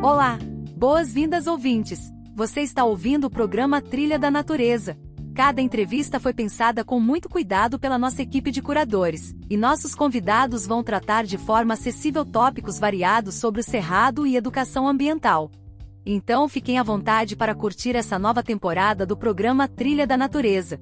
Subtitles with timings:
[0.00, 0.38] Olá!
[0.76, 2.12] Boas-vindas, ouvintes!
[2.32, 4.96] Você está ouvindo o programa Trilha da Natureza.
[5.34, 10.68] Cada entrevista foi pensada com muito cuidado pela nossa equipe de curadores, e nossos convidados
[10.68, 15.50] vão tratar de forma acessível tópicos variados sobre o cerrado e educação ambiental.
[16.06, 20.80] Então fiquem à vontade para curtir essa nova temporada do programa Trilha da Natureza.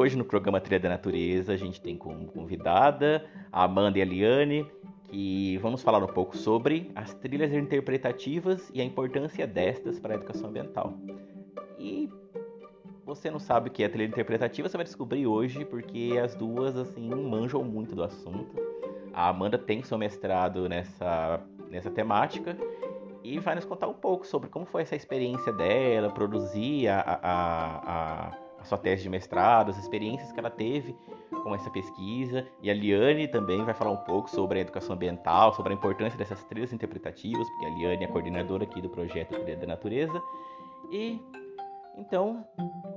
[0.00, 4.04] Hoje no programa Trilha da Natureza a gente tem como convidada a Amanda e a
[4.06, 4.66] Liane,
[5.04, 10.16] que vamos falar um pouco sobre as trilhas interpretativas e a importância destas para a
[10.16, 10.94] educação ambiental.
[11.78, 12.08] E
[13.04, 16.78] você não sabe o que é trilha interpretativa, você vai descobrir hoje, porque as duas
[16.78, 18.56] assim manjam muito do assunto.
[19.12, 22.56] A Amanda tem seu mestrado nessa, nessa temática
[23.22, 28.28] e vai nos contar um pouco sobre como foi essa experiência dela, produzir a, a,
[28.30, 30.94] a a sua tese de mestrado, as experiências que ela teve
[31.42, 32.46] com essa pesquisa.
[32.62, 36.18] E a Liane também vai falar um pouco sobre a educação ambiental, sobre a importância
[36.18, 40.22] dessas trilhas interpretativas, porque a Liane é coordenadora aqui do projeto Trilha da Natureza.
[40.90, 41.20] E
[41.96, 42.46] então,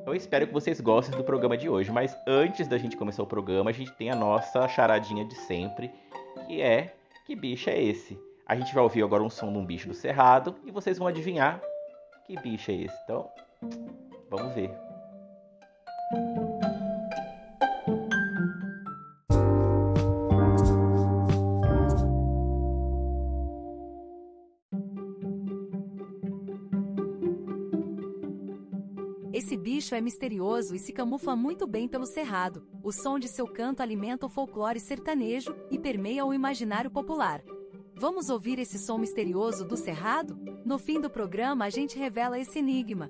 [0.05, 1.91] eu espero que vocês gostem do programa de hoje.
[1.91, 5.91] Mas antes da gente começar o programa, a gente tem a nossa charadinha de sempre,
[6.47, 6.93] que é
[7.25, 8.19] que bicho é esse?
[8.45, 11.07] A gente vai ouvir agora um som de um bicho do cerrado e vocês vão
[11.07, 11.61] adivinhar
[12.25, 12.95] que bicho é esse.
[13.03, 13.29] Então,
[14.29, 14.82] vamos ver.
[29.63, 32.67] Bicho é misterioso e se camufla muito bem pelo cerrado.
[32.83, 37.41] O som de seu canto alimenta o folclore sertanejo e permeia o imaginário popular.
[37.95, 40.37] Vamos ouvir esse som misterioso do cerrado?
[40.65, 43.09] No fim do programa, a gente revela esse enigma.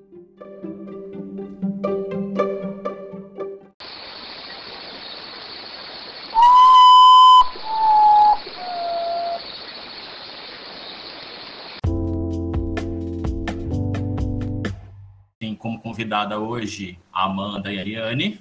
[16.14, 18.40] Convidada hoje a Amanda e a Ariane.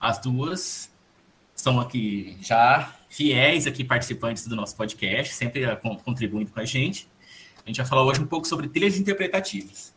[0.00, 0.88] As duas
[1.52, 6.64] são aqui já fiéis aqui participantes do nosso podcast, sempre eh, con- contribuindo com a
[6.64, 7.08] gente.
[7.64, 9.92] A gente vai falar hoje um pouco sobre trilhas interpretativas.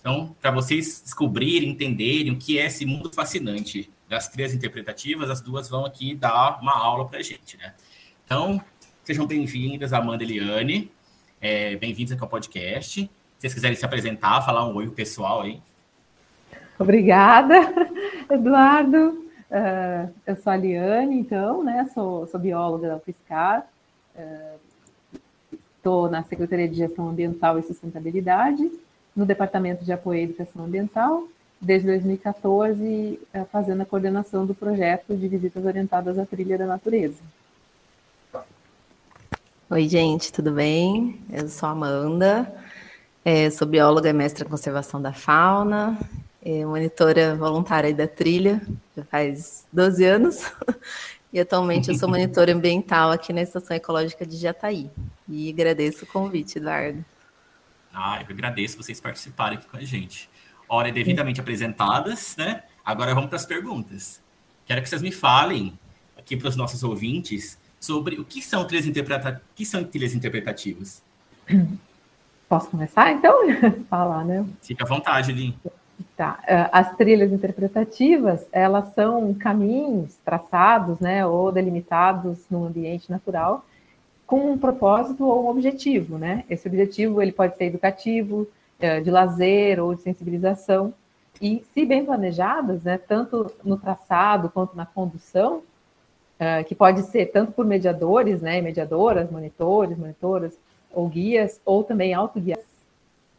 [0.00, 5.40] Então, para vocês descobrirem, entenderem o que é esse mundo fascinante das trilhas interpretativas, as
[5.40, 7.72] duas vão aqui dar uma aula para a gente, né?
[8.26, 8.62] Então,
[9.02, 10.92] sejam bem-vindas, Amanda e Eliane.
[11.40, 13.00] É, bem-vindos aqui ao podcast.
[13.00, 15.62] Se vocês quiserem se apresentar, falar um oi pessoal aí.
[16.78, 17.54] Obrigada,
[18.30, 19.24] Eduardo.
[19.50, 21.88] Eh, eu sou a Liane, então, né?
[21.94, 23.66] Sou, sou bióloga da UFSCar.
[25.84, 28.72] Estou na Secretaria de Gestão Ambiental e Sustentabilidade,
[29.14, 31.28] no Departamento de Apoio à Educação Ambiental,
[31.60, 37.22] desde 2014, eh, fazendo a coordenação do projeto de visitas orientadas à trilha da natureza.
[39.68, 41.20] Oi, gente, tudo bem?
[41.30, 42.50] Eu sou a Amanda,
[43.22, 45.98] eh, sou bióloga e mestra em conservação da fauna,
[46.44, 48.60] eh, monitora voluntária da trilha,
[48.96, 50.52] já faz 12 anos,
[51.32, 54.90] e atualmente eu sou monitora ambiental aqui na Estação Ecológica de Jataí.
[55.28, 57.04] E agradeço o convite, Eduardo.
[57.92, 60.28] Ah, eu agradeço vocês participarem aqui com a gente.
[60.68, 62.62] Hora devidamente apresentadas, né?
[62.84, 64.20] Agora vamos para as perguntas.
[64.66, 65.72] Quero que vocês me falem
[66.16, 69.42] aqui para os nossos ouvintes sobre o que são trilhas, interpreta...
[69.52, 71.02] o que são trilhas interpretativas.
[72.48, 73.34] Posso começar, então?
[73.88, 74.46] Falar, né?
[74.62, 75.56] Fique à vontade, Lin.
[76.16, 76.40] Tá.
[76.46, 83.64] eh, As trilhas interpretativas, elas são caminhos traçados, né, ou delimitados no ambiente natural
[84.26, 86.44] com um propósito ou um objetivo, né?
[86.48, 88.46] Esse objetivo ele pode ser educativo,
[88.80, 90.94] eh, de lazer ou de sensibilização.
[91.40, 95.62] E, se bem planejadas, né, tanto no traçado quanto na condução,
[96.38, 100.56] eh, que pode ser tanto por mediadores, né, mediadoras, monitores, monitoras
[100.92, 102.58] ou guias, ou também autoguias,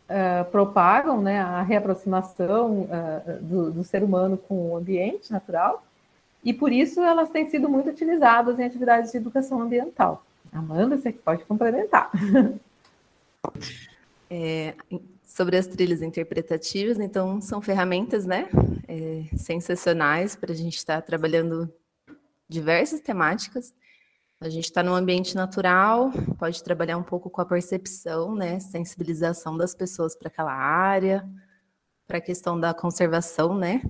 [0.09, 5.83] uh, propagam né, a reaproximação uh, do, do, ser humano com o ambiente natural,
[6.43, 10.23] e por isso elas têm sido muito utilizadas em atividades de educação ambiental.
[10.51, 12.11] Amanda, você pode complementar.
[14.27, 14.73] É,
[15.23, 18.49] sobre as trilhas interpretativas, então, são ferramentas né,
[18.87, 21.71] é, sensacionais para a gente estar tá trabalhando
[22.47, 23.73] diversas temáticas.
[24.41, 29.57] A gente está num ambiente natural, pode trabalhar um pouco com a percepção, né, sensibilização
[29.57, 31.27] das pessoas para aquela área,
[32.05, 33.81] para a questão da conservação, né?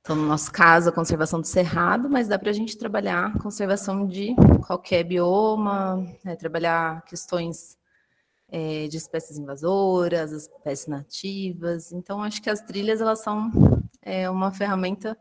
[0.00, 4.06] Então, no nosso caso, a conservação do cerrado, mas dá para a gente trabalhar conservação
[4.06, 4.34] de
[4.66, 7.78] qualquer bioma, né, trabalhar questões
[8.48, 11.92] é, de espécies invasoras, espécies nativas.
[11.92, 13.50] Então, acho que as trilhas elas são
[14.00, 15.16] é, uma ferramenta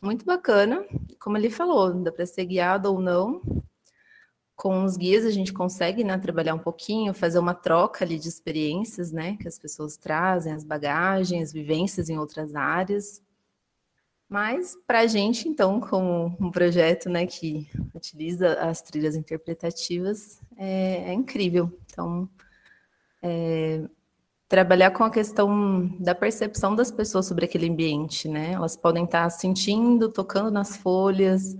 [0.00, 0.84] muito bacana.
[1.20, 3.42] Como ele falou, dá para ser guiado ou não.
[4.56, 8.28] Com os guias a gente consegue né, trabalhar um pouquinho, fazer uma troca ali de
[8.28, 9.36] experiências, né?
[9.40, 13.22] Que as pessoas trazem, as bagagens, vivências em outras áreas.
[14.28, 21.10] Mas para a gente, então, como um projeto né, que utiliza as trilhas interpretativas, é,
[21.10, 21.72] é incrível.
[21.86, 22.28] Então,
[23.22, 23.88] é,
[24.48, 28.52] trabalhar com a questão da percepção das pessoas sobre aquele ambiente, né?
[28.52, 31.54] Elas podem estar sentindo, tocando nas folhas,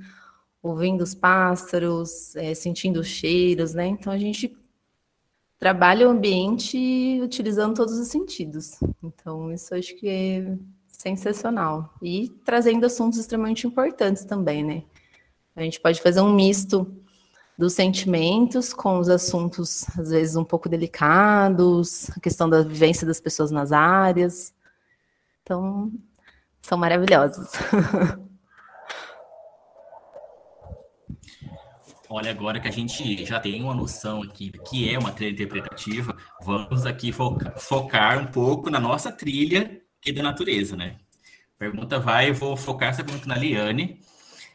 [0.63, 3.87] ouvindo os pássaros, é, sentindo os cheiros, né?
[3.87, 4.57] Então a gente
[5.59, 8.79] trabalha o ambiente utilizando todos os sentidos.
[9.03, 10.57] Então isso acho que é
[10.87, 14.83] sensacional e trazendo assuntos extremamente importantes também, né?
[15.55, 16.91] A gente pode fazer um misto
[17.59, 23.21] dos sentimentos com os assuntos, às vezes, um pouco delicados, a questão da vivência das
[23.21, 24.55] pessoas nas áreas.
[25.43, 25.91] Então,
[26.63, 27.51] são maravilhosos.
[32.11, 35.33] Olha, agora que a gente já tem uma noção aqui do que é uma trilha
[35.33, 40.97] interpretativa, vamos aqui focar, focar um pouco na nossa trilha aqui da natureza, né?
[41.59, 44.01] Pergunta vai, eu vou focar essa pergunta na Liane.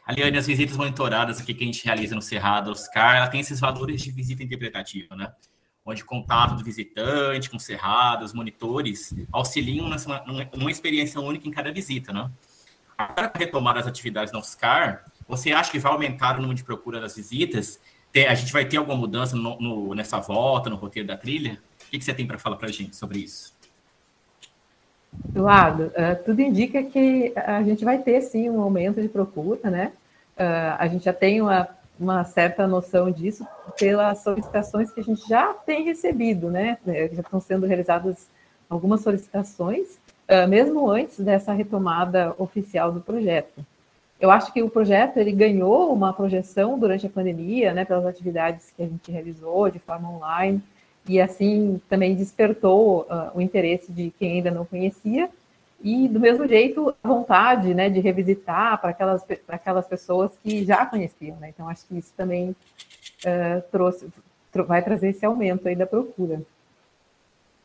[0.06, 3.58] Aliane, as visitas monitoradas aqui que a gente realiza no Cerrado Oscar, ela tem esses
[3.58, 5.32] valores de visita interpretativa, né?
[5.84, 10.22] Onde contato do visitante com o Cerrado, os monitores, auxiliam nessa,
[10.54, 12.30] numa experiência única em cada visita, né?
[12.96, 17.00] Para retomar as atividades no Oscar, você acha que vai aumentar o número de procura
[17.00, 17.80] das visitas?
[18.28, 21.60] A gente vai ter alguma mudança no, no, nessa volta, no roteiro da trilha?
[21.86, 23.53] O que, que você tem para falar para a gente sobre isso?
[25.34, 29.92] Eduardo, uh, tudo indica que a gente vai ter sim um aumento de procura, né?
[30.36, 31.68] Uh, a gente já tem uma,
[31.98, 33.46] uma, certa noção disso
[33.78, 36.78] pelas solicitações que a gente já tem recebido, né?
[36.86, 38.28] Já estão sendo realizadas
[38.68, 43.64] algumas solicitações, uh, mesmo antes dessa retomada oficial do projeto.
[44.20, 47.84] Eu acho que o projeto ele ganhou uma projeção durante a pandemia, né?
[47.84, 50.62] Pelas atividades que a gente realizou de forma online
[51.06, 55.28] e assim também despertou uh, o interesse de quem ainda não conhecia
[55.82, 60.64] e do mesmo jeito a vontade né, de revisitar para aquelas, para aquelas pessoas que
[60.64, 61.36] já conheciam.
[61.36, 61.50] Né?
[61.50, 64.08] Então acho que isso também uh, trouxe,
[64.66, 66.40] vai trazer esse aumento aí da procura.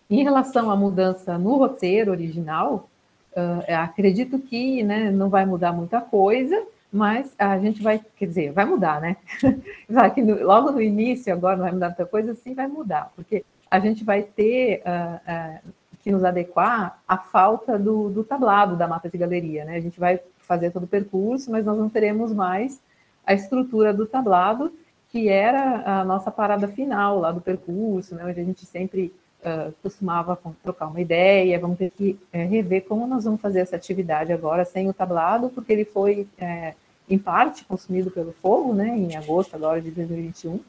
[0.10, 2.90] Em relação à mudança no roteiro original,
[3.34, 8.52] uh, acredito que né, não vai mudar muita coisa, mas a gente vai, quer dizer,
[8.52, 9.18] vai mudar, né?
[10.14, 13.80] que logo no início, agora não vai mudar muita coisa, sim vai mudar, porque a
[13.80, 19.08] gente vai ter uh, uh, que nos adequar à falta do, do, tablado da mata
[19.10, 19.76] de galeria, né?
[19.76, 22.82] A gente vai fazer todo o percurso, mas nós não teremos mais
[23.26, 24.74] a estrutura do tablado,
[25.10, 28.26] que era a nossa parada final lá do percurso, né?
[28.26, 29.14] Onde a gente sempre
[29.44, 33.76] uh, costumava trocar uma ideia, vamos ter que é, rever como nós vamos fazer essa
[33.76, 36.74] atividade agora sem o tablado, porque ele foi, é,
[37.10, 40.60] em parte, consumido pelo fogo, né, em agosto agora de 2021,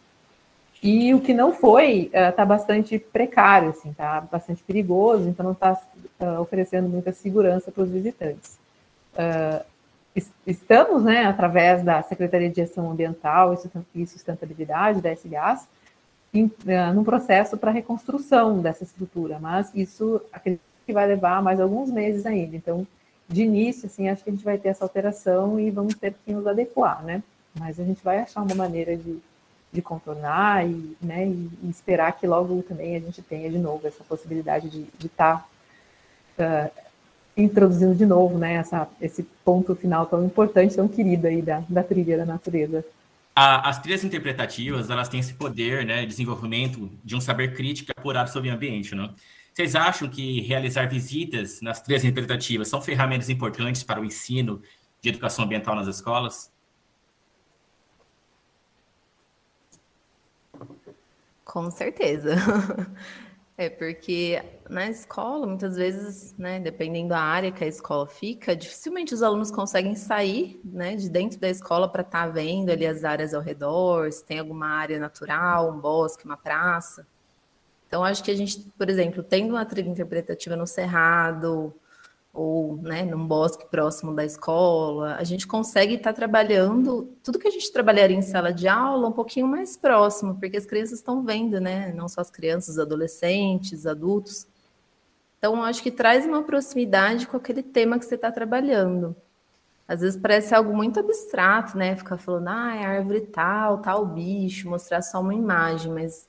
[0.82, 5.52] e o que não foi está uh, bastante precário, assim, está bastante perigoso, então não
[5.52, 5.78] está
[6.20, 8.58] uh, oferecendo muita segurança para os visitantes.
[9.14, 9.62] Uh,
[10.46, 13.54] estamos, né, através da Secretaria de Gestão Ambiental
[13.94, 15.68] e Sustentabilidade, da SGAS,
[16.32, 21.60] em, uh, num processo para reconstrução dessa estrutura, mas isso acredito que vai levar mais
[21.60, 22.56] alguns meses ainda.
[22.56, 22.86] Então,
[23.28, 26.32] de início, assim, acho que a gente vai ter essa alteração e vamos ter que
[26.32, 27.22] nos adequar, né?
[27.58, 29.18] Mas a gente vai achar uma maneira de,
[29.72, 33.86] de contornar e, né, e, e esperar que logo também a gente tenha de novo
[33.86, 35.48] essa possibilidade de estar
[36.36, 36.80] tá, uh,
[37.36, 41.82] introduzindo de novo, né, essa, esse ponto final tão importante, tão querido aí da, da
[41.82, 42.84] trilha da natureza
[43.34, 47.92] a, as trilhas interpretativas, elas têm esse poder, né, de desenvolvimento de um saber crítico
[47.96, 49.12] apurado sobre o ambiente, né?
[49.52, 54.62] Vocês acham que realizar visitas nas trilhas interpretativas são ferramentas importantes para o ensino
[55.00, 56.52] de educação ambiental nas escolas?
[61.44, 62.36] Com certeza.
[63.60, 69.12] É porque na escola, muitas vezes, né, dependendo da área que a escola fica, dificilmente
[69.12, 73.04] os alunos conseguem sair né, de dentro da escola para estar tá vendo ali as
[73.04, 77.06] áreas ao redor, se tem alguma área natural, um bosque, uma praça.
[77.86, 81.74] Então, acho que a gente, por exemplo, tendo uma trilha interpretativa no Cerrado,
[82.32, 87.48] ou né, num bosque próximo da escola, a gente consegue estar tá trabalhando tudo que
[87.48, 91.24] a gente trabalharia em sala de aula um pouquinho mais próximo, porque as crianças estão
[91.24, 91.92] vendo, né?
[91.92, 94.46] Não só as crianças, os adolescentes, adultos.
[95.38, 99.16] Então, acho que traz uma proximidade com aquele tema que você está trabalhando.
[99.88, 101.96] Às vezes parece algo muito abstrato, né?
[101.96, 106.28] Ficar falando, ah, é árvore tal, tal bicho, mostrar só uma imagem, mas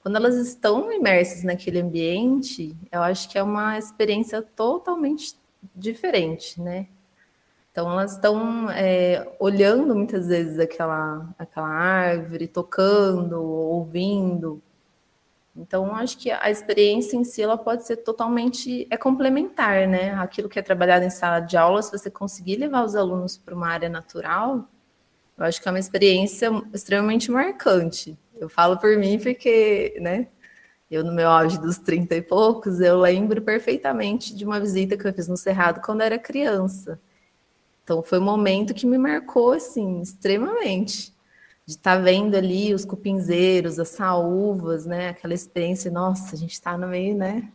[0.00, 5.39] quando elas estão imersas naquele ambiente, eu acho que é uma experiência totalmente
[5.74, 6.86] diferente, né?
[7.70, 14.60] Então elas estão é, olhando muitas vezes aquela, aquela árvore, tocando, ouvindo.
[15.56, 20.14] Então acho que a experiência em si ela pode ser totalmente é complementar, né?
[20.14, 23.54] Aquilo que é trabalhado em sala de aula, se você conseguir levar os alunos para
[23.54, 24.68] uma área natural,
[25.38, 28.18] eu acho que é uma experiência extremamente marcante.
[28.38, 30.28] Eu falo por mim porque, né?
[30.90, 35.06] Eu, no meu auge dos 30 e poucos, eu lembro perfeitamente de uma visita que
[35.06, 36.98] eu fiz no Cerrado quando era criança.
[37.84, 41.14] Então, foi um momento que me marcou, assim, extremamente.
[41.64, 45.10] De estar tá vendo ali os cupinzeiros, as saúvas, né?
[45.10, 47.48] Aquela experiência, nossa, a gente está no meio, né?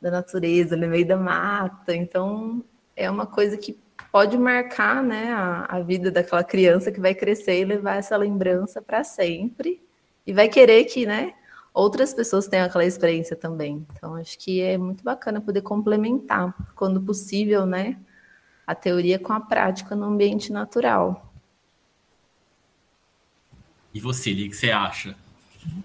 [0.00, 1.96] Da natureza, no meio da mata.
[1.96, 2.62] Então,
[2.94, 3.78] é uma coisa que
[4.12, 5.32] pode marcar, né?
[5.32, 9.82] A, a vida daquela criança que vai crescer e levar essa lembrança para sempre.
[10.26, 11.32] E vai querer que, né?
[11.74, 13.84] Outras pessoas tenham aquela experiência também.
[13.92, 17.98] Então, acho que é muito bacana poder complementar, quando possível, né,
[18.64, 21.32] a teoria com a prática no ambiente natural.
[23.92, 25.16] E você, o que você acha?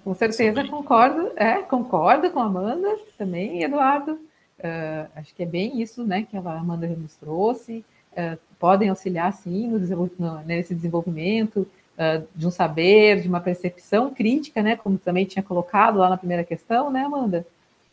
[0.03, 4.13] Com certeza concordo, é, concordo com a Amanda também, Eduardo.
[4.59, 7.83] Uh, acho que é bem isso, né, que a Amanda nos trouxe.
[8.11, 11.65] Uh, podem auxiliar, sim, no, no, nesse desenvolvimento,
[11.99, 16.17] uh, de um saber, de uma percepção crítica, né, como também tinha colocado lá na
[16.17, 17.45] primeira questão, né, Amanda?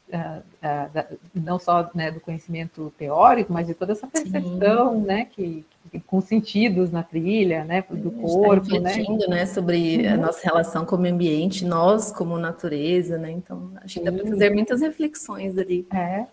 [0.08, 5.00] Uh, uh, da, não só né, do conhecimento teórico, mas de toda essa percepção, Sim.
[5.00, 9.46] né, que, que, com sentidos na trilha, né, do tá corpo, tá refletindo, né, né
[9.46, 10.14] sobre uhum.
[10.14, 14.12] a nossa relação com o meio ambiente, nós como natureza, né, então acho que dá
[14.12, 15.84] para fazer muitas reflexões ali.
[15.92, 16.26] É,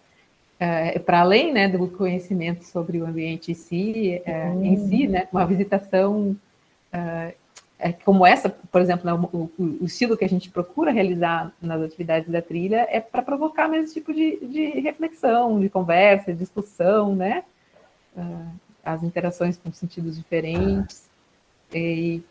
[0.60, 4.63] é para além, né, do conhecimento sobre o ambiente em si, é, uhum.
[4.65, 6.38] em si, né, uma visitação
[6.94, 7.36] uh, é,
[7.92, 12.30] como essa, por exemplo, né, o, o, estilo que a gente procura realizar nas atividades
[12.30, 17.13] da trilha é para provocar mesmo esse tipo de, de, reflexão, de conversa, de discussão,
[17.16, 17.44] né?
[18.16, 18.48] Uh,
[18.86, 21.10] as interações com sentidos diferentes
[21.74, 22.22] e,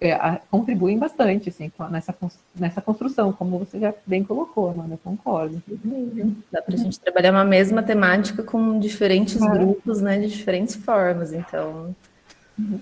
[0.00, 2.14] é, contribuem bastante assim, nessa,
[2.54, 5.62] nessa construção, como você já bem colocou, Amanda, concordo.
[6.50, 11.32] Dá para a gente trabalhar uma mesma temática com diferentes grupos, né, de diferentes formas,
[11.32, 11.94] então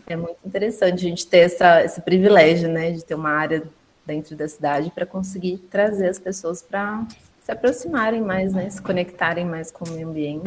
[0.06, 3.62] é muito interessante a gente ter essa, esse privilégio, né, de ter uma área
[4.06, 7.06] dentro da cidade para conseguir trazer as pessoas para
[7.40, 10.44] se aproximarem mais, né, se conectarem mais com o meio ambiente.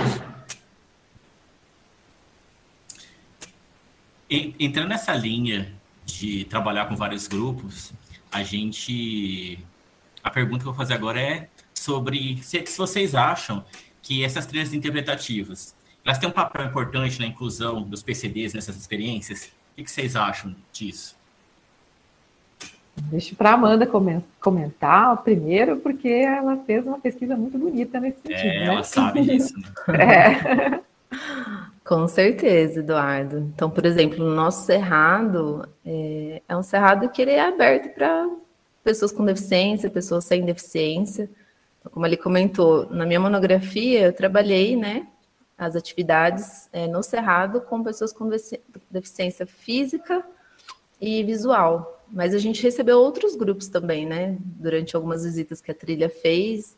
[4.29, 5.72] Entrando nessa linha
[6.05, 7.93] de trabalhar com vários grupos,
[8.31, 9.60] a gente.
[10.22, 13.63] A pergunta que eu vou fazer agora é sobre se, se vocês acham
[14.01, 15.74] que essas trilhas interpretativas
[16.08, 19.52] elas têm um papel importante na inclusão dos PCDs nessas experiências.
[19.78, 21.18] O que vocês acham disso?
[22.96, 23.86] Deixa para a Amanda
[24.40, 28.54] comentar primeiro, porque ela fez uma pesquisa muito bonita nesse é, sentido.
[28.54, 28.66] É, né?
[28.68, 29.54] ela sabe disso.
[29.60, 30.80] Né?
[30.80, 30.80] é.
[31.84, 33.40] Com certeza, Eduardo.
[33.40, 38.30] Então, por exemplo, o nosso cerrado é, é um cerrado que ele é aberto para
[38.82, 41.30] pessoas com deficiência, pessoas sem deficiência.
[41.82, 45.06] Então, como ele comentou, na minha monografia eu trabalhei, né,
[45.58, 48.30] as atividades é, no Cerrado com pessoas com
[48.92, 50.24] deficiência física
[51.02, 52.04] e visual.
[52.10, 54.38] Mas a gente recebeu outros grupos também, né?
[54.40, 56.78] Durante algumas visitas que a trilha fez,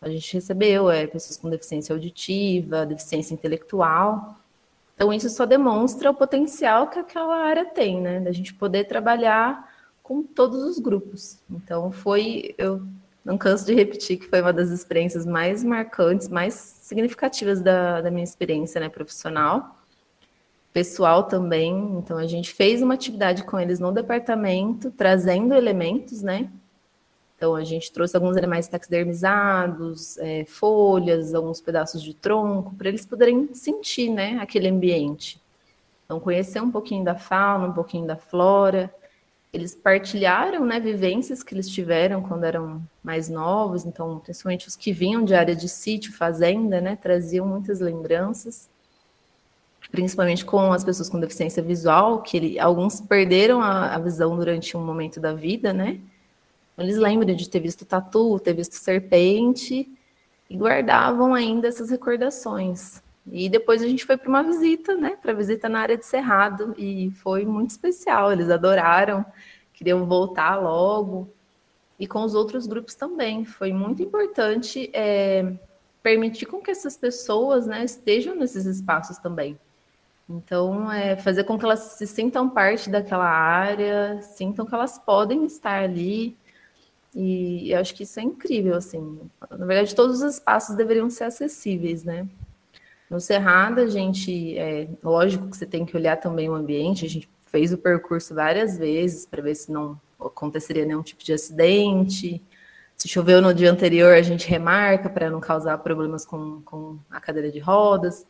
[0.00, 4.36] a gente recebeu é, pessoas com deficiência auditiva, deficiência intelectual.
[4.94, 8.20] Então, isso só demonstra o potencial que aquela área tem, né?
[8.20, 11.38] Da gente poder trabalhar com todos os grupos.
[11.50, 12.54] Então, foi.
[12.58, 12.82] Eu
[13.26, 18.08] não canso de repetir que foi uma das experiências mais marcantes, mais significativas da, da
[18.08, 19.76] minha experiência né, profissional.
[20.72, 26.48] Pessoal também, então a gente fez uma atividade com eles no departamento, trazendo elementos, né?
[27.36, 33.04] Então a gente trouxe alguns animais taxidermizados, é, folhas, alguns pedaços de tronco, para eles
[33.04, 35.42] poderem sentir né, aquele ambiente.
[36.04, 38.94] Então, conhecer um pouquinho da fauna, um pouquinho da flora,
[39.56, 44.92] eles partilharam né, vivências que eles tiveram quando eram mais novos, então, principalmente os que
[44.92, 48.68] vinham de área de sítio, fazenda, né, traziam muitas lembranças,
[49.90, 54.76] principalmente com as pessoas com deficiência visual, que ele, alguns perderam a, a, visão durante
[54.76, 56.00] um momento da vida, né?
[56.76, 59.88] Eles lembram de ter visto tatu, ter visto serpente,
[60.50, 63.02] e guardavam ainda essas recordações.
[63.30, 65.16] E depois a gente foi para uma visita, né?
[65.20, 68.32] Para visita na área de Cerrado e foi muito especial.
[68.32, 69.24] Eles adoraram,
[69.74, 71.28] queriam voltar logo.
[71.98, 75.52] E com os outros grupos também foi muito importante é,
[76.02, 79.58] permitir com que essas pessoas, né, estejam nesses espaços também.
[80.28, 85.44] Então, é fazer com que elas se sintam parte daquela área, sintam que elas podem
[85.46, 86.36] estar ali,
[87.14, 89.20] E eu acho que isso é incrível, assim.
[89.50, 92.28] Na verdade, todos os espaços deveriam ser acessíveis, né?
[93.08, 97.08] No Cerrado, a gente, é lógico que você tem que olhar também o ambiente, a
[97.08, 102.42] gente fez o percurso várias vezes para ver se não aconteceria nenhum tipo de acidente.
[102.96, 107.20] Se choveu no dia anterior, a gente remarca para não causar problemas com, com a
[107.20, 108.26] cadeira de rodas.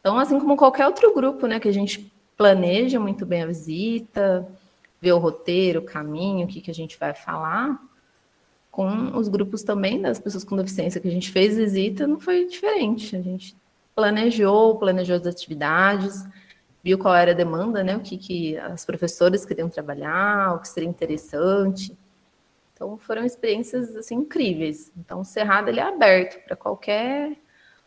[0.00, 4.46] Então, assim como qualquer outro grupo, né, que a gente planeja muito bem a visita,
[5.00, 7.80] vê o roteiro, o caminho, o que, que a gente vai falar,
[8.70, 12.46] com os grupos também das pessoas com deficiência que a gente fez visita, não foi
[12.46, 13.14] diferente.
[13.14, 13.56] A gente
[13.94, 16.26] planejou, planejou as atividades,
[16.82, 17.96] viu qual era a demanda, né?
[17.96, 21.96] O que, que as professoras queriam trabalhar, o que seria interessante.
[22.72, 24.92] Então foram experiências assim incríveis.
[24.96, 27.36] Então o Cerrado ele é aberto para qualquer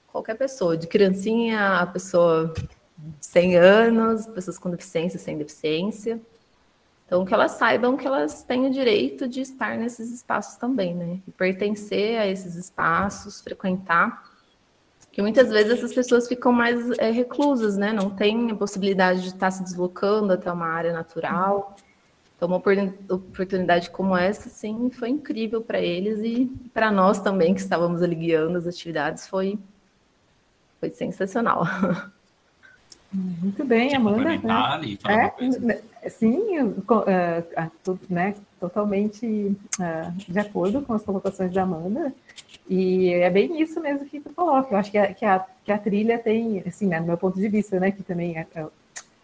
[0.07, 2.51] qualquer pessoa, de criancinha a pessoa
[2.97, 6.19] de 100 anos, pessoas com deficiência, sem deficiência.
[7.05, 11.21] Então, que elas saibam que elas têm o direito de estar nesses espaços também, né?
[11.25, 14.26] E pertencer a esses espaços, frequentar.
[15.17, 17.91] Que muitas vezes essas pessoas ficam mais é, reclusas, né?
[17.91, 21.75] Não têm a possibilidade de estar se deslocando até uma área natural.
[22.35, 22.57] Então, uma
[23.09, 28.13] oportunidade como essa, sim, foi incrível para eles e para nós também, que estávamos ali
[28.13, 29.57] guiando as atividades, foi,
[30.79, 31.63] foi sensacional.
[33.11, 34.23] Muito bem, Amanda.
[34.23, 35.81] Né?
[36.03, 39.25] É, sim, uh, né, totalmente
[39.79, 42.13] uh, de acordo com as colocações da Amanda.
[42.69, 44.73] E é bem isso mesmo que tu coloca.
[44.73, 47.39] Eu acho que a, que a, que a trilha tem, assim, né, no meu ponto
[47.39, 48.45] de vista, né, que também é,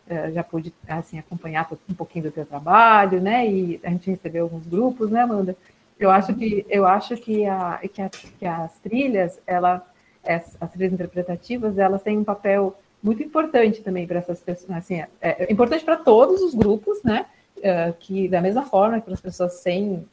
[0.07, 3.47] é, já pude assim, acompanhar um pouquinho do teu trabalho, né?
[3.49, 5.57] E a gente recebeu alguns grupos, né, Amanda?
[5.99, 9.85] Eu acho que eu acho que, a, que, a, que as trilhas, ela,
[10.25, 14.95] as, as trilhas interpretativas, elas têm um papel muito importante também para essas pessoas, assim,
[14.95, 17.25] é, é importante para todos os grupos, né?
[17.57, 20.05] Uh, que da mesma forma que as pessoas sem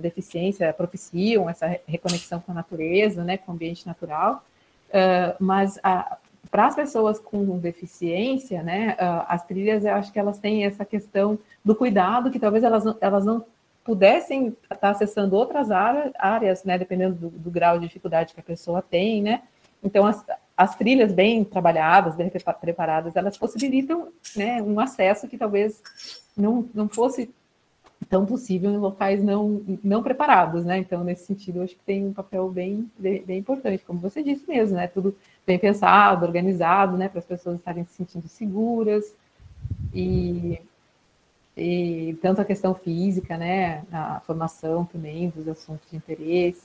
[0.00, 4.44] deficiência propiciam essa reconexão com a natureza, né, com o ambiente natural,
[4.88, 5.78] uh, mas
[6.50, 11.38] para as pessoas com deficiência, né, as trilhas, eu acho que elas têm essa questão
[11.64, 13.44] do cuidado que talvez elas elas não
[13.84, 18.80] pudessem estar acessando outras áreas, né, dependendo do, do grau de dificuldade que a pessoa
[18.80, 19.42] tem, né,
[19.82, 20.24] então, as,
[20.56, 25.80] as trilhas bem trabalhadas, bem preparadas, elas possibilitam né, um acesso que talvez
[26.36, 27.30] não, não fosse
[28.08, 30.78] tão possível em locais não, não preparados, né?
[30.78, 34.76] Então, nesse sentido, acho que tem um papel bem, bem, importante, como você disse mesmo,
[34.76, 34.86] né?
[34.86, 35.16] Tudo
[35.46, 37.08] bem pensado, organizado, né?
[37.08, 39.14] Para as pessoas estarem se sentindo seguras
[39.92, 40.60] e,
[41.56, 43.82] e tanto a questão física, né?
[43.92, 46.64] A formação também dos assuntos de interesse.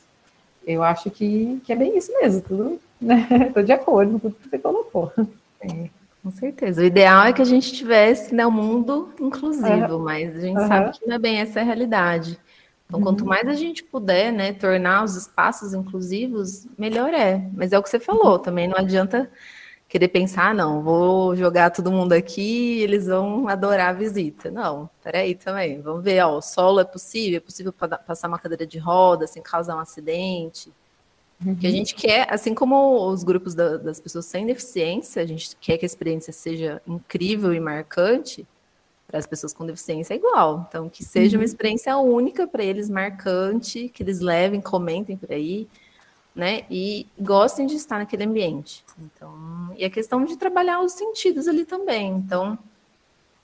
[0.65, 2.79] Eu acho que, que é bem isso mesmo, tudo
[3.47, 5.11] Estou de acordo com tudo que você colocou.
[5.59, 5.89] É,
[6.21, 6.81] com certeza.
[6.81, 10.03] O ideal é que a gente tivesse né, um mundo inclusivo, uhum.
[10.03, 10.67] mas a gente uhum.
[10.67, 12.39] sabe que não é bem essa a realidade.
[12.85, 13.05] Então, uhum.
[13.05, 17.49] quanto mais a gente puder né, tornar os espaços inclusivos, melhor é.
[17.53, 19.31] Mas é o que você falou, também não adianta
[19.87, 24.49] querer pensar, ah, não, vou jogar todo mundo aqui e eles vão adorar a visita.
[24.49, 28.65] Não, peraí também, vamos ver, ó, o solo é possível, é possível passar uma cadeira
[28.65, 30.71] de roda sem causar um acidente.
[31.45, 31.55] Uhum.
[31.55, 35.55] Que a gente quer, assim como os grupos da, das pessoas sem deficiência, a gente
[35.59, 38.45] quer que a experiência seja incrível e marcante,
[39.07, 40.65] para as pessoas com deficiência é igual.
[40.69, 41.41] Então, que seja uhum.
[41.41, 45.67] uma experiência única para eles, marcante, que eles levem, comentem por aí,
[46.33, 46.63] né?
[46.71, 48.85] E gostem de estar naquele ambiente.
[48.97, 52.13] Então, e a questão de trabalhar os sentidos ali também.
[52.13, 52.57] Então,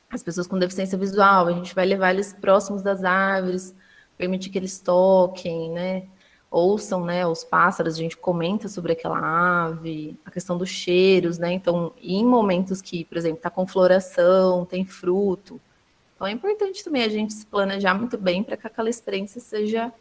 [0.09, 3.75] as pessoas com deficiência visual, a gente vai levar eles próximos das árvores,
[4.17, 6.03] permitir que eles toquem, né?
[6.49, 11.51] Ouçam, né, os pássaros, a gente comenta sobre aquela ave, a questão dos cheiros, né,
[11.53, 15.59] então, em momentos que, por exemplo, está com floração, tem fruto,
[16.17, 19.93] então é importante também a gente se planejar muito bem para que aquela experiência seja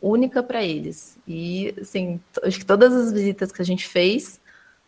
[0.00, 1.18] única para eles.
[1.28, 4.40] E, assim, acho que todas as visitas que a gente fez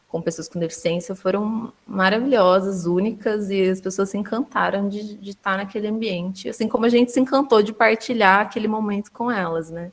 [0.09, 5.57] com pessoas com deficiência foram maravilhosas, únicas, e as pessoas se encantaram de, de estar
[5.57, 9.91] naquele ambiente, assim como a gente se encantou de partilhar aquele momento com elas, né.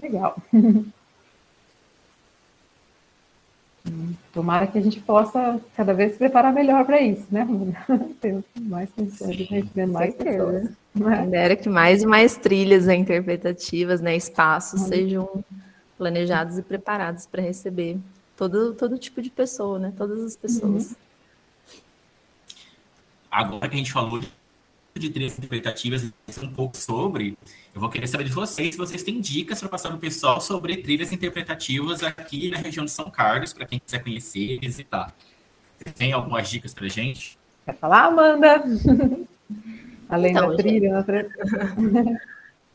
[0.00, 0.36] Legal.
[4.32, 7.46] Tomara que a gente possa cada vez se preparar melhor para isso, né?
[8.20, 10.70] Ter mais condições de mais pessoas.
[10.94, 11.28] Né?
[11.32, 14.86] Era que mais e mais trilhas né, interpretativas, né, espaços uhum.
[14.86, 15.44] sejam
[15.98, 17.98] planejados e preparados para receber
[18.36, 19.92] todo, todo tipo de pessoa, né?
[19.96, 20.90] Todas as pessoas.
[20.90, 20.96] Uhum.
[23.30, 24.30] Agora que a gente falou de
[24.92, 27.36] trilhas interpretativas um pouco sobre,
[27.74, 30.40] eu vou querer saber de vocês se vocês têm dicas para passar para o pessoal
[30.40, 35.14] sobre trilhas interpretativas aqui na região de São Carlos, para quem quiser conhecer e visitar.
[35.78, 37.38] Você tem algumas dicas para gente?
[37.64, 38.62] Quer falar, Amanda?
[40.08, 41.28] Além então, da trilha, outra...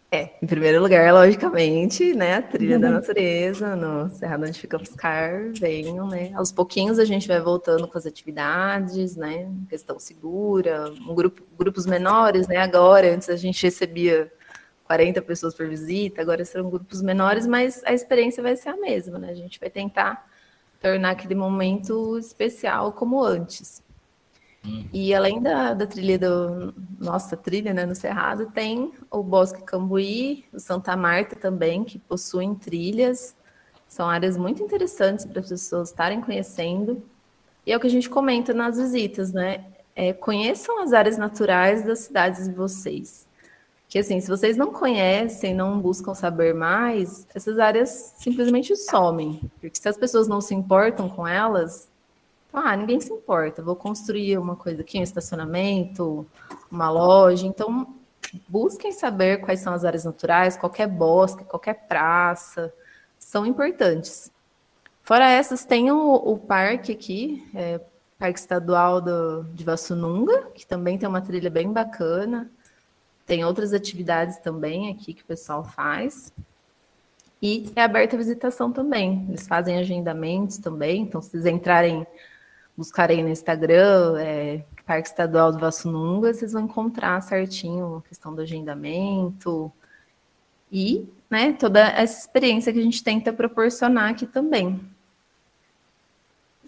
[0.10, 5.52] É, em primeiro lugar, logicamente, né, a trilha da natureza, no Cerrado onde fica Piscar,
[5.52, 11.13] venham, né, aos pouquinhos a gente vai voltando com as atividades, né, questão segura, um
[11.13, 14.32] grupo, grupos menores, né, agora, antes a gente recebia
[14.86, 19.20] 40 pessoas por visita, agora serão grupos menores, mas a experiência vai ser a mesma,
[19.20, 20.26] né, a gente vai tentar
[20.80, 23.84] tornar aquele momento especial como antes.
[24.93, 30.45] E além da, da trilha do nossa trilha, né, no Cerrado, tem o Bosque Cambuí,
[30.53, 33.36] o Santa Marta também, que possuem trilhas.
[33.88, 37.01] São áreas muito interessantes para as pessoas estarem conhecendo.
[37.65, 39.65] E é o que a gente comenta nas visitas, né?
[39.95, 43.27] É, conheçam as áreas naturais das cidades de vocês.
[43.89, 49.49] Que assim, se vocês não conhecem, não buscam saber mais, essas áreas simplesmente somem.
[49.62, 51.89] Porque se as pessoas não se importam com elas,
[52.60, 56.26] ah, ninguém se importa, vou construir uma coisa aqui, um estacionamento,
[56.72, 57.46] uma loja.
[57.46, 57.96] Então,
[58.48, 62.74] busquem saber quais são as áreas naturais, qualquer bosque, qualquer praça,
[63.17, 64.32] são importantes.
[65.04, 67.80] Fora essas, tem o, o parque aqui, é,
[68.20, 72.50] Parque Estadual do, de Vassununga, que também tem uma trilha bem bacana.
[73.26, 76.34] Tem outras atividades também aqui que o pessoal faz.
[77.41, 79.26] E é aberta a visitação também.
[79.30, 81.04] Eles fazem agendamentos também.
[81.04, 82.08] Então, se vocês entrarem
[82.77, 88.41] buscarem no Instagram, é, Parque Estadual do Vassununga, vocês vão encontrar certinho a questão do
[88.41, 89.71] agendamento
[90.71, 94.79] e né, toda essa experiência que a gente tenta proporcionar aqui também.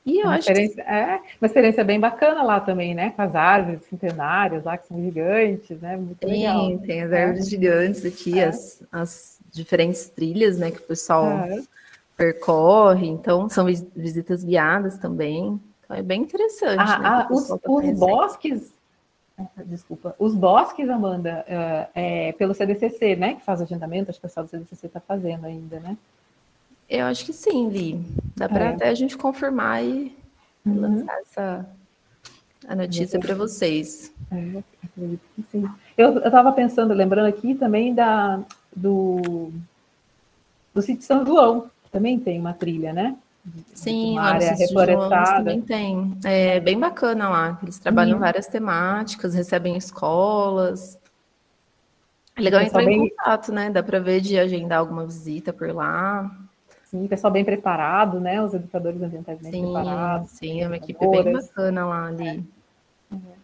[0.05, 0.81] E eu uma acho que...
[0.81, 3.11] É uma experiência bem bacana lá também, né?
[3.11, 5.97] Com as árvores centenárias lá, que são gigantes, né?
[5.97, 6.77] Muito Sim, legal.
[6.79, 7.49] tem as árvores é.
[7.49, 8.45] gigantes aqui, é.
[8.45, 10.71] as, as diferentes trilhas, né?
[10.71, 11.61] Que o pessoal é.
[12.17, 13.07] percorre.
[13.07, 15.59] Então, são visitas guiadas também.
[15.89, 16.79] Então é bem interessante.
[16.79, 18.71] Ah, né, ah, os, tá os bosques,
[19.65, 23.33] desculpa, os bosques, Amanda, é, é, pelo CDCC, né?
[23.35, 25.97] Que faz o agendamento, acho que o pessoal do CDCC está fazendo ainda, né?
[26.87, 28.05] Eu acho que sim, Li.
[28.37, 28.67] Dá para é.
[28.69, 30.15] até a gente confirmar e
[30.63, 30.79] uhum.
[30.79, 31.69] lançar essa
[32.67, 34.13] a notícia para vocês.
[34.29, 35.67] É, acredito que sim.
[35.97, 38.43] Eu estava pensando, lembrando aqui também da,
[38.75, 39.51] do,
[40.71, 43.17] do sítio São João, que também tem uma trilha, né?
[43.73, 45.37] Sim, uma área reflorestada.
[45.37, 46.17] Também tem.
[46.23, 47.59] É bem bacana lá.
[47.63, 48.19] Eles trabalham uhum.
[48.19, 50.99] várias temáticas, recebem escolas.
[52.35, 53.05] É legal entrar bem...
[53.05, 53.69] em contato, né?
[53.69, 56.29] Dá para ver de agendar alguma visita por lá.
[56.85, 58.41] Sim, pessoal bem preparado, né?
[58.41, 60.31] Os educadores ambientais bem sim, preparados.
[60.31, 62.27] Sim, é uma equipe bem bacana lá ali.
[63.11, 63.13] É.
[63.13, 63.38] Uhum.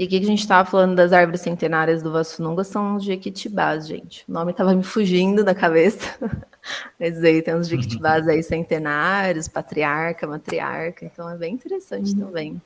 [0.00, 3.86] E aqui que a gente estava falando das árvores centenárias do Vassununga são os jequitibás,
[3.86, 4.24] gente.
[4.26, 6.08] O nome estava me fugindo da cabeça.
[6.98, 12.18] Mas aí tem uns jequitibás aí centenários, patriarca, matriarca, então é bem interessante uhum.
[12.18, 12.62] também.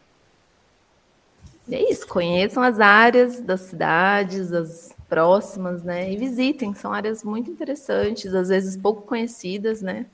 [1.67, 6.13] E é isso, conheçam as áreas das cidades, as próximas, né?
[6.13, 10.07] E visitem, são áreas muito interessantes, às vezes pouco conhecidas, né?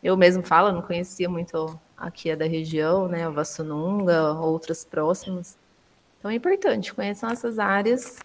[0.00, 3.28] Eu mesmo falo, não conhecia muito aqui é da região, né?
[3.28, 5.58] O Vassununga, outras próximas.
[6.20, 8.18] Então é importante, conheçam essas áreas,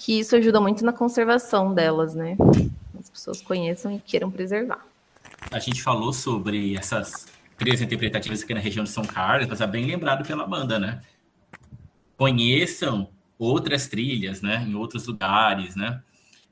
[0.00, 2.36] que isso ajuda muito na conservação delas, né?
[2.98, 4.84] As pessoas conheçam e queiram preservar.
[5.48, 9.66] A gente falou sobre essas trilhas interpretativas aqui na região de São Carlos, mas é
[9.68, 11.00] bem lembrado pela Amanda, né?
[12.16, 13.08] Conheçam
[13.38, 14.66] outras trilhas, né?
[14.68, 16.02] Em outros lugares, né?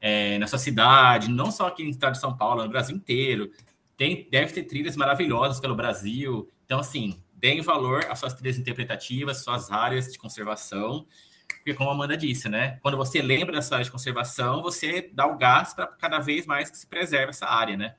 [0.00, 3.50] É, na sua cidade, não só aqui no estado de São Paulo, no Brasil inteiro.
[3.96, 6.48] Tem, deve ter trilhas maravilhosas pelo Brasil.
[6.64, 11.06] Então, assim, deem valor às suas trilhas interpretativas, suas áreas de conservação,
[11.56, 12.78] porque como a Amanda disse, né?
[12.82, 16.46] Quando você lembra da sua área de conservação, você dá o gás para cada vez
[16.46, 17.94] mais que se preserve essa área, né?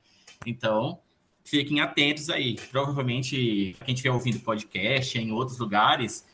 [0.46, 1.00] Então,
[1.44, 2.56] fiquem atentos aí.
[2.70, 6.26] Provavelmente, quem estiver ouvindo podcast em outros lugares,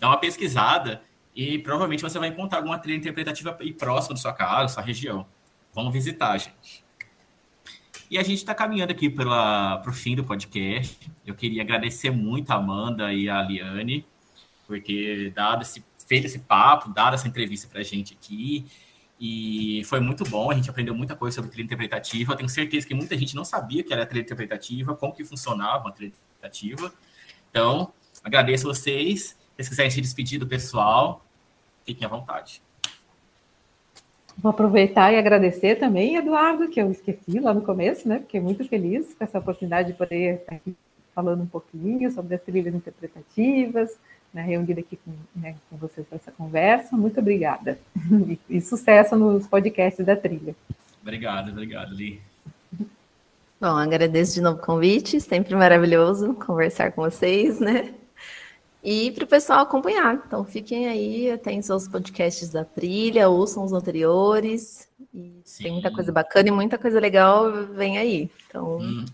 [0.00, 1.02] dá uma pesquisada
[1.34, 5.26] e provavelmente você vai encontrar alguma trilha interpretativa próxima da sua casa, da sua região.
[5.72, 6.84] Vamos visitar, gente.
[8.10, 10.98] E a gente está caminhando aqui para o fim do podcast.
[11.24, 14.04] Eu queria agradecer muito a Amanda e a Liane
[14.66, 18.66] por ter dado esse, feito esse papo, dado essa entrevista para a gente aqui.
[19.20, 22.32] E foi muito bom, a gente aprendeu muita coisa sobre trilha interpretativa.
[22.32, 25.84] Eu tenho certeza que muita gente não sabia que era trilha interpretativa, como que funcionava
[25.84, 26.92] uma trilha interpretativa.
[27.48, 27.92] Então,
[28.24, 29.22] agradeço vocês.
[29.22, 31.24] Se vocês quiserem se despedir do pessoal,
[31.86, 32.60] fiquem à vontade.
[34.38, 38.20] Vou aproveitar e agradecer também, Eduardo, que eu esqueci lá no começo, né?
[38.20, 40.74] Fiquei muito feliz com essa oportunidade de poder estar aqui
[41.14, 43.96] falando um pouquinho sobre as trilhas interpretativas,
[44.32, 46.96] né, reunida aqui com, né, com vocês para essa conversa.
[46.96, 47.78] Muito obrigada.
[48.28, 50.54] E, e, sucesso nos podcasts da trilha.
[51.02, 52.20] Obrigado, obrigado, Li.
[53.60, 57.92] Bom, agradeço de novo o convite, sempre maravilhoso conversar com vocês, né?
[58.82, 60.22] E para o pessoal acompanhar.
[60.26, 64.88] Então fiquem aí, atentos aos podcasts da trilha, ouçam os anteriores.
[65.14, 68.30] E tem muita coisa bacana e muita coisa legal vem aí.
[68.48, 69.04] Então, hum,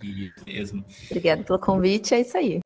[0.46, 0.84] mesmo.
[1.10, 2.60] Obrigada pelo convite, é isso aí.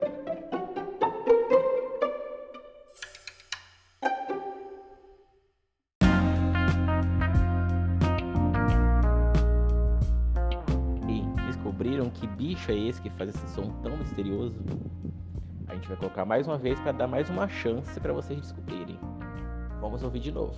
[11.09, 14.57] E descobriram que bicho é esse que faz esse som tão misterioso?
[15.71, 18.99] A gente vai colocar mais uma vez para dar mais uma chance para vocês descobrirem.
[19.81, 20.57] Vamos ouvir de novo.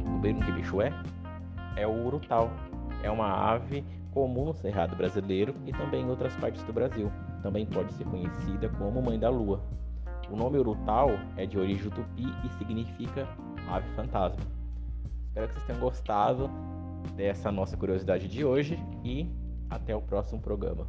[0.00, 0.92] Descobriram que bicho é?
[1.76, 2.50] É o urutau.
[3.04, 7.12] É uma ave comum no cerrado brasileiro e também em outras partes do Brasil.
[7.44, 9.60] Também pode ser conhecida como Mãe da Lua.
[10.30, 13.28] O nome Urutau é de origem tupi e significa
[13.68, 14.42] ave fantasma.
[15.26, 16.48] Espero que vocês tenham gostado
[17.14, 19.30] dessa nossa curiosidade de hoje e
[19.68, 20.86] até o próximo programa.